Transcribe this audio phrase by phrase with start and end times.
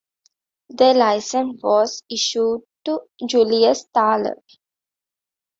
[0.69, 4.41] The license was issued to Julius Thaller.